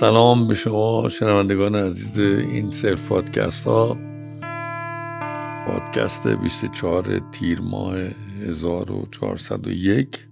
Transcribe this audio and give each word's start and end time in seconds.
سلام 0.00 0.46
به 0.48 0.54
شما 0.54 1.08
شنوندگان 1.08 1.74
عزیز 1.74 2.18
این 2.18 2.70
سلف 2.70 3.08
پادکست 3.08 3.66
ها. 3.66 3.98
پادکست 5.66 6.26
24 6.26 7.18
تیر 7.32 7.60
ماه 7.60 7.96
1401 8.48 10.26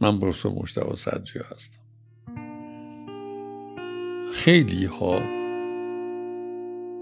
من 0.00 0.18
پروفسور 0.18 0.52
مشتبه 0.52 0.96
صدری 0.96 1.40
هستم. 1.50 1.80
خیلی 4.32 4.84
ها 4.84 5.18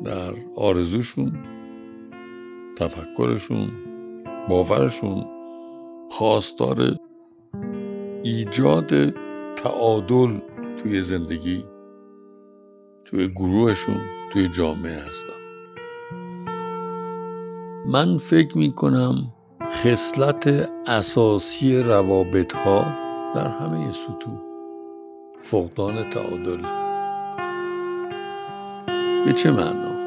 در 0.04 0.34
آرزوشون 0.56 1.32
تفکرشون 2.78 3.70
باورشون 4.48 5.26
خواستار 6.10 6.96
ایجاد 8.24 9.10
تعادل 9.56 10.38
توی 10.82 11.02
زندگی 11.02 11.64
توی 13.10 13.28
گروهشون 13.28 14.00
توی 14.32 14.48
جامعه 14.48 14.98
هستن 14.98 15.40
من 17.86 18.18
فکر 18.18 18.58
می 18.58 18.72
کنم 18.72 19.32
خصلت 19.70 20.70
اساسی 20.86 21.78
روابط 21.78 22.54
ها 22.54 22.82
در 23.34 23.48
همه 23.48 23.92
سطوح 23.92 24.40
فقدان 25.40 26.10
تعادل 26.10 26.62
به 29.26 29.32
چه 29.32 29.50
معنا؟ 29.50 30.00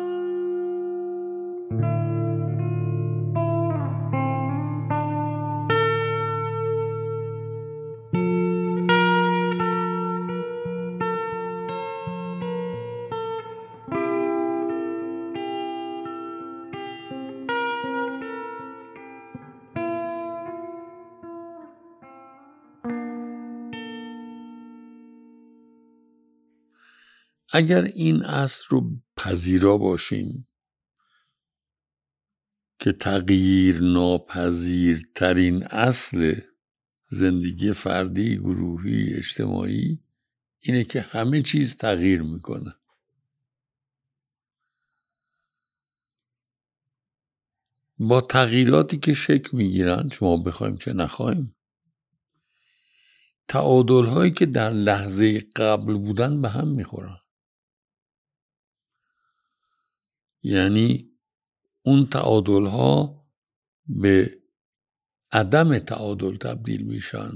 اگر 27.55 27.83
این 27.83 28.23
اصل 28.23 28.63
رو 28.69 28.91
پذیرا 29.17 29.77
باشیم 29.77 30.47
که 32.79 32.91
تغییر 32.91 33.81
ناپذیرترین 33.81 35.63
اصل 35.63 36.39
زندگی 37.03 37.73
فردی 37.73 38.37
گروهی 38.37 39.13
اجتماعی 39.13 40.03
اینه 40.59 40.83
که 40.83 41.01
همه 41.01 41.41
چیز 41.41 41.77
تغییر 41.77 42.21
می‌کنه. 42.21 42.75
با 47.97 48.21
تغییراتی 48.21 48.97
که 48.97 49.13
شکل 49.13 49.57
می‌گیرن 49.57 50.09
شما 50.09 50.37
بخوایم 50.37 50.77
چه 50.77 50.93
نخواهیم 50.93 51.55
تعادل 53.47 54.05
هایی 54.05 54.31
که 54.31 54.45
در 54.45 54.69
لحظه 54.69 55.39
قبل 55.39 55.93
بودن 55.93 56.41
به 56.41 56.49
هم 56.49 56.67
می‌خورن. 56.67 57.22
یعنی 60.43 61.11
اون 61.85 62.05
تعادل 62.05 62.65
ها 62.65 63.23
به 63.85 64.41
عدم 65.31 65.79
تعادل 65.79 66.37
تبدیل 66.37 66.87
میشن 66.87 67.31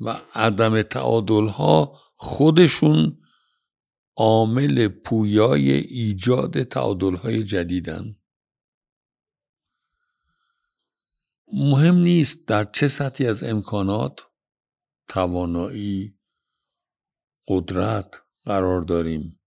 و 0.00 0.20
عدم 0.34 0.82
تعادل 0.82 1.48
ها 1.48 1.98
خودشون 2.14 3.20
عامل 4.16 4.88
پویای 4.88 5.70
ایجاد 5.70 6.62
تعادل 6.62 7.16
های 7.16 7.44
جدیدن. 7.44 8.16
مهم 11.52 11.94
نیست 11.94 12.46
در 12.46 12.64
چه 12.64 12.88
سطحی 12.88 13.26
از 13.26 13.42
امکانات 13.42 14.20
توانایی 15.08 16.18
قدرت 17.48 18.14
قرار 18.44 18.82
داریم. 18.82 19.40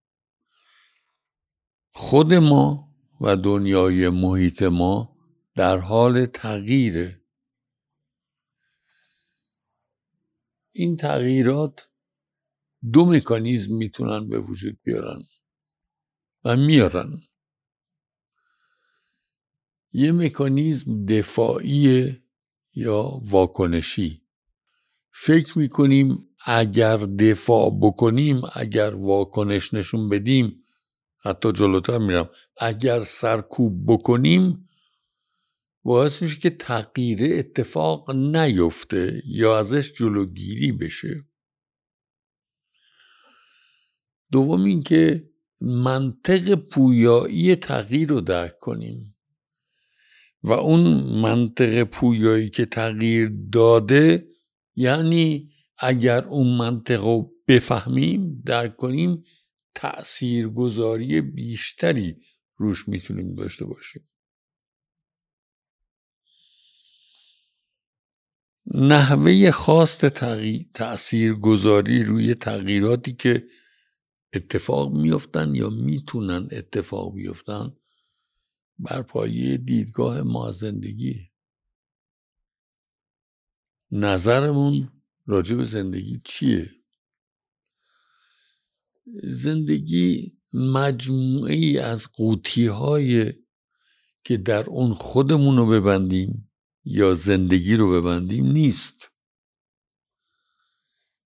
خود 1.91 2.34
ما 2.34 2.92
و 3.23 3.35
دنیای 3.35 4.09
محیط 4.09 4.63
ما 4.63 5.17
در 5.56 5.78
حال 5.78 6.25
تغییره. 6.25 7.22
این 10.72 10.97
تغییرات 10.97 11.89
دو 12.94 13.06
مکانیزم 13.06 13.75
می‌تونن 13.75 14.28
به 14.28 14.39
وجود 14.39 14.79
بیارن 14.84 15.23
و 16.45 16.57
میارن. 16.57 17.17
یه 19.94 20.11
مکانیزم 20.11 21.05
دفاعی 21.05 22.17
یا 22.75 23.03
واکنشی. 23.23 24.22
فکر 25.11 25.57
می‌کنیم 25.57 26.29
اگر 26.45 26.97
دفاع 26.97 27.79
بکنیم 27.81 28.41
اگر 28.55 28.95
واکنش 28.95 29.73
نشون 29.73 30.09
بدیم 30.09 30.62
حتی 31.25 31.51
جلوتر 31.51 31.97
میرم. 31.97 32.29
اگر 32.57 33.03
سرکوب 33.03 33.85
بکنیم 33.88 34.69
باعث 35.84 36.22
میشه 36.22 36.39
که 36.39 36.50
تغییر 36.50 37.39
اتفاق 37.39 38.11
نیفته 38.11 39.22
یا 39.25 39.59
ازش 39.59 39.94
جلوگیری 39.94 40.72
بشه. 40.72 41.25
دوم 44.31 44.63
اینکه 44.63 45.29
منطق 45.61 46.56
پویایی 46.56 47.55
تغییر 47.55 48.09
رو 48.09 48.22
درک 48.22 48.57
کنیم. 48.57 49.13
و 50.44 50.51
اون 50.51 50.81
منطق 51.22 51.84
پویایی 51.84 52.50
که 52.50 52.66
تغییر 52.66 53.31
داده 53.51 54.28
یعنی 54.75 55.51
اگر 55.78 56.23
اون 56.23 56.57
منطق 56.57 57.01
رو 57.01 57.34
بفهمیم 57.47 58.41
درک 58.45 58.75
کنیم 58.75 59.23
تأثیرگذاری 59.75 61.22
بیشتری 61.22 62.22
روش 62.57 62.88
می‌تونیم 62.88 63.35
داشته 63.35 63.66
باشیم. 63.66 64.09
نحوه 68.75 69.51
خواست 69.51 70.06
تأثیر 70.73 71.34
گذاری 71.34 72.03
روی 72.03 72.35
تغییراتی 72.35 73.13
که 73.13 73.47
اتفاق 74.34 74.94
میفتن 74.94 75.56
یا 75.56 75.69
می‌تونن 75.69 76.47
اتفاق 76.51 77.13
بیفتن 77.13 77.78
بر 78.79 79.01
پایه 79.01 79.57
دیدگاه 79.57 80.22
ما 80.22 80.51
زندگی. 80.51 81.29
نظرمون 83.91 84.91
راجع 85.25 85.55
به 85.55 85.66
زندگی 85.66 86.22
چیه؟ 86.25 86.82
زندگی 89.24 90.38
مجموعه 90.53 91.53
ای 91.53 91.80
از 91.80 92.08
قوطی 92.14 92.68
های 92.68 93.34
که 94.24 94.38
در 94.38 94.69
اون 94.69 94.94
خودمون 94.94 95.58
رو 95.58 95.68
ببندیم 95.68 96.52
یا 96.86 97.14
زندگی 97.14 97.75
رو 97.75 98.02
ببندیم 98.02 98.46
نیست. 98.46 99.12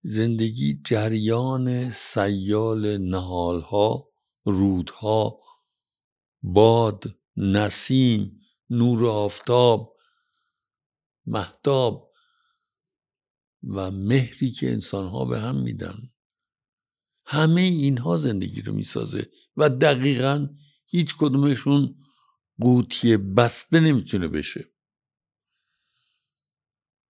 زندگی 0.01 0.81
جریان 0.85 1.91
سیال 1.91 2.97
نهالها 2.97 4.09
رودها 4.45 5.41
باد 6.41 7.03
نسیم 7.37 8.39
نور 8.69 9.07
آفتاب 9.07 9.97
محتاب 11.25 12.13
و 13.63 13.91
مهری 13.91 14.51
که 14.51 14.71
انسانها 14.71 15.25
به 15.25 15.39
هم 15.39 15.55
میدن. 15.55 15.97
همه 17.29 17.61
اینها 17.61 18.17
زندگی 18.17 18.61
رو 18.61 18.73
می‌سازه 18.73 19.31
و 19.57 19.69
دقیقا 19.69 20.47
هیچ 20.85 21.15
کدومشون 21.17 21.95
قوطی 22.59 23.17
بسته 23.17 23.79
نمی‌تونه 23.79 24.27
بشه. 24.27 24.65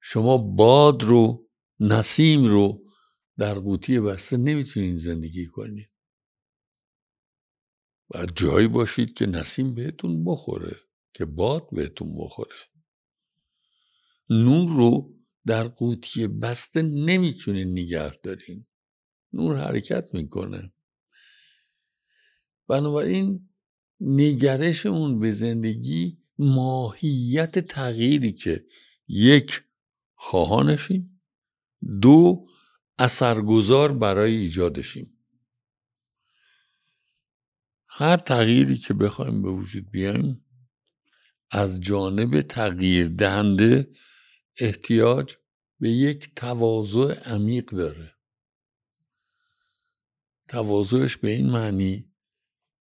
شما 0.01 0.37
باد 0.37 1.03
رو 1.03 1.49
نسیم 1.79 2.45
رو 2.45 2.83
در 3.37 3.53
قوطی 3.53 3.99
بسته 3.99 4.37
نمی‌تونین 4.37 4.97
زندگی 4.97 5.45
کنید 5.45 5.91
و 8.15 8.25
جایی 8.25 8.67
باشید 8.67 9.13
که 9.13 9.25
نسیم 9.25 9.75
بهتون 9.75 10.25
بخوره 10.25 10.75
که 11.13 11.25
باد 11.25 11.67
بهتون 11.71 12.17
بخوره. 12.17 12.55
نور 14.29 14.69
رو 14.69 15.13
در 15.45 15.67
قوطی 15.67 16.27
بسته 16.27 16.81
نمی‌تونین 16.81 17.71
نگه 17.71 18.13
دارین. 18.23 18.67
نور 19.33 19.57
حرکت 19.57 20.13
می‌کنه. 20.13 20.73
بنابراین 22.67 23.49
نگرشمون 23.99 25.19
به 25.19 25.31
زندگی 25.31 26.17
ماهیت 26.39 27.59
تغییری 27.59 28.31
که 28.31 28.65
یک 29.07 29.63
خواهانشیم. 30.15 31.21
دو 32.01 32.47
اثرگذار 32.99 33.93
برای 33.93 34.35
ایجادشیم. 34.35 35.13
هر 37.87 38.17
تغییری 38.17 38.77
که 38.77 38.93
بخوایم 38.93 39.41
به 39.41 39.49
وجود 39.49 39.91
بیایم 39.91 40.45
از 41.51 41.81
جانب 41.81 42.41
تغییر 42.41 43.07
دهنده 43.07 43.91
احتیاج 44.59 45.35
به 45.79 45.89
یک 45.89 46.35
تواضع 46.35 47.13
عمیق 47.13 47.65
داره. 47.65 48.16
تواضعش 50.47 51.17
به 51.17 51.29
این 51.29 51.49
معنی 51.49 52.11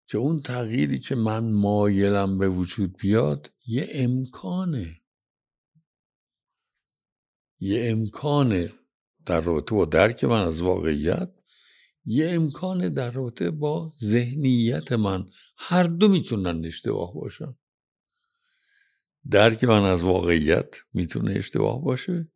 که 0.06 0.18
اون 0.18 0.40
تغییری 0.40 0.98
که 0.98 1.14
من 1.14 1.52
مایلم 1.52 2.38
به 2.38 2.48
وجود 2.48 2.96
بیاد 2.98 3.52
یه 3.66 3.88
امکانه. 3.92 5.00
یه 7.60 7.90
امکانه 7.90 8.72
در 9.26 9.40
رابطه 9.40 9.74
با 9.74 9.84
درک 9.84 10.24
من 10.24 10.40
از 10.42 10.62
واقعیت 10.62 11.32
یه 12.04 12.30
امکان 12.30 12.88
در 12.88 13.10
رابطه 13.10 13.50
با 13.50 13.92
ذهنیت 14.04 14.92
من. 14.92 15.30
هر 15.56 15.82
دو 15.82 16.08
می‌تونن 16.08 16.64
اشتباه 16.64 17.14
باشن. 17.14 17.56
درک 19.30 19.64
من 19.64 19.82
از 19.82 20.02
واقعیت 20.02 20.76
می‌تونه 20.92 21.32
اشتباه 21.32 21.82
باشه 21.84 22.28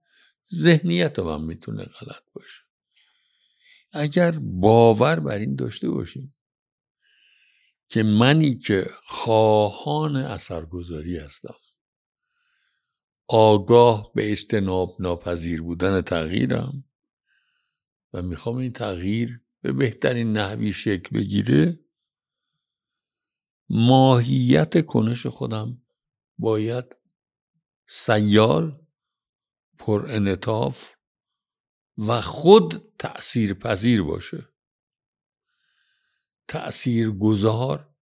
ذهنیت 0.54 1.18
من 1.18 1.44
می‌تونه 1.44 1.84
غلط 1.84 2.22
باشه. 2.34 2.69
اگر 3.92 4.38
باور 4.38 5.20
بر 5.20 5.38
این 5.38 5.56
داشته 5.56 5.90
باشیم 5.90 6.34
که 7.88 8.02
منی 8.02 8.58
که 8.58 8.86
خواهان 9.04 10.16
اثرگذاری 10.16 11.16
هستم 11.16 11.54
آگاه 13.28 14.12
به 14.14 14.32
اجتناب 14.32 14.96
ناپذیر 15.00 15.62
بودن 15.62 16.00
تغییرم 16.00 16.84
و 18.12 18.22
می‌خوام 18.22 18.56
این 18.56 18.72
تغییر 18.72 19.40
به 19.62 19.72
بهترین 19.72 20.32
نحوی 20.32 20.72
شکل 20.72 21.18
بگیره 21.18 21.80
ماهیت 23.68 24.86
کنش 24.86 25.26
خودم 25.26 25.82
باید 26.38 26.96
سیال 27.88 28.86
پر 29.78 30.06
انطاف 30.08 30.94
و 32.08 32.20
خود 32.20 32.94
تأثیر 32.98 33.54
پذیر 33.54 34.02
باشه. 34.02 34.48
تأثیر 36.48 37.10
گذار 37.10 37.94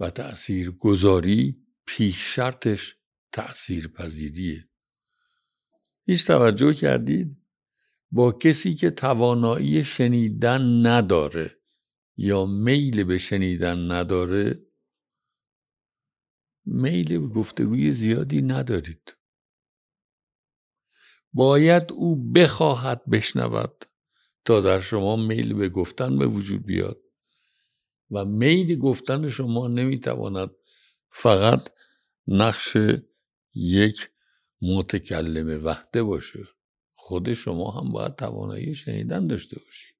و 0.00 0.10
تأثیر 0.10 0.70
گذاری 0.70 1.66
پیش 1.86 2.34
شرطش 2.34 2.96
تأثیر 3.32 3.88
پذیریه. 3.88 4.68
هیچ 6.04 6.26
توجه 6.26 6.74
کردید؟ 6.74 7.36
با 8.10 8.32
کسی 8.32 8.74
که 8.74 8.90
توانایی 8.90 9.84
شنیدن 9.84 10.86
نداره 10.86 11.60
یا 12.16 12.46
میل 12.46 13.04
به 13.04 13.18
شنیدن 13.18 13.92
نداره 13.92 14.66
میل 16.64 17.18
به 17.18 17.28
گفتگوی 17.28 17.92
زیادی 17.92 18.42
ندارید. 18.42 19.16
باید 21.32 21.92
او 21.92 22.32
بخواهد 22.32 23.10
بشنود 23.10 23.84
تا 24.44 24.60
در 24.60 24.80
شما 24.80 25.16
میل 25.16 25.54
به 25.54 25.68
گفتن 25.68 26.18
به 26.18 26.26
وجود 26.26 26.66
بیاد 26.66 27.00
و 28.10 28.24
میل 28.24 28.78
گفتن 28.78 29.28
شما 29.28 29.68
نمی‌تواند 29.68 30.50
فقط 31.10 31.68
نقش 32.26 32.76
یک 33.54 34.10
متکلم 34.62 35.64
وحده 35.64 36.02
باشه. 36.02 36.48
خود 36.94 37.34
شما 37.34 37.70
هم 37.70 37.92
باید 37.92 38.14
توانایی 38.16 38.74
شنیدن 38.74 39.26
داشته 39.26 39.60
باشید. 39.66 39.96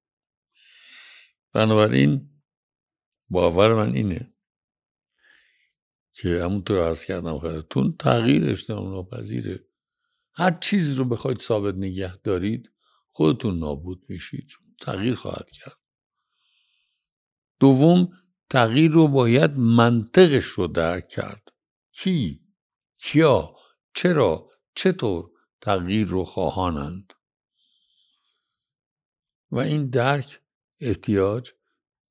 بنابراین 1.53 2.29
باور 3.29 3.73
من 3.73 3.93
اینه 3.93 4.33
که 6.13 6.43
همونطور 6.43 6.87
عرض 6.87 7.05
کردم 7.05 7.39
خدمتتون 7.39 7.95
تغییر 7.99 8.49
اجتماع 8.49 8.83
ناپذیره. 8.83 9.70
هر 10.33 10.51
چیزی 10.51 10.93
رو 10.93 11.05
بخواید 11.05 11.39
ثابت 11.39 11.75
نگه 11.75 12.17
دارید 12.17 12.71
خودتون 13.09 13.59
نابود 13.59 14.03
میشید. 14.09 14.51
تغییر 14.81 15.15
خواهد 15.15 15.51
کرد. 15.51 15.77
دوم 17.59 18.09
تغییر 18.49 18.91
رو 18.91 19.07
باید 19.07 19.51
منطقش 19.51 20.45
رو 20.45 20.67
درک 20.67 21.09
کرد. 21.09 21.43
کی؟ 21.91 22.41
کیا؟ 22.97 23.55
چرا؟ 23.93 24.49
چطور 24.75 25.31
تغییر 25.61 26.07
رو 26.07 26.23
خواهانند؟ 26.23 27.13
و 29.51 29.59
این 29.59 29.89
درک 29.89 30.39
احتیاج 30.79 31.51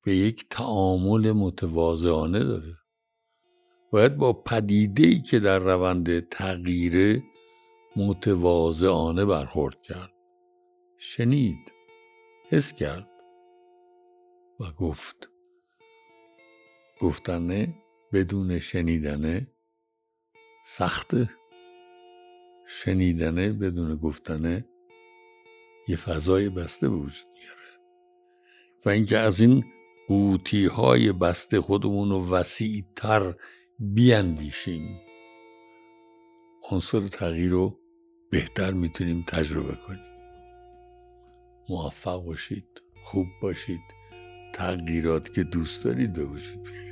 به 0.03 0.15
یک 0.15 0.49
تعامل 0.49 1.31
متواضعانه 1.31 2.43
داره. 2.43 2.77
باید 3.91 4.17
با 4.17 4.33
پدیده 4.33 5.03
ای 5.03 5.21
که 5.21 5.39
در 5.39 5.59
روند 5.59 6.29
تغییر 6.29 7.23
متواضعانه 7.95 9.25
برخورد 9.25 9.81
کرد. 9.81 10.13
شنید. 10.97 11.71
حس 12.49 12.73
کرد. 12.73 13.09
و 14.59 14.71
گفت. 14.71 15.31
گفتنه 16.99 17.83
بدون 18.13 18.59
شنیدنه 18.59 19.47
سخته. 20.65 21.29
شنیدنه 22.67 23.53
بدون 23.53 23.95
گفتنه 23.95 24.65
یه 25.87 25.95
فضای 25.95 26.49
بسته 26.49 26.89
به 26.89 26.95
وجود 26.95 27.27
میاره. 27.33 27.81
و 28.85 28.89
اینکه 28.89 29.17
از 29.17 29.41
این 29.41 29.63
قوطی 30.07 30.65
های 30.65 31.11
بسته 31.11 31.61
خودمون 31.61 32.09
رو 32.09 32.29
وسیع 32.29 32.83
تر 32.95 33.35
بیاندیشیم. 33.79 35.01
عنصر 36.71 37.07
تغییر 37.07 37.51
رو 37.51 37.80
بهتر 38.31 38.71
می‌تونیم 38.73 39.23
تجربه 39.27 39.75
کنیم. 39.87 40.11
موفق 41.69 42.23
باشید 42.25 42.81
خوب 43.03 43.27
باشید 43.41 43.81
تغییرات 44.53 45.33
که 45.33 45.43
دوست 45.43 45.83
دارید 45.83 46.13
به 46.13 46.25
وجود 46.25 46.63
بیارید. 46.63 46.90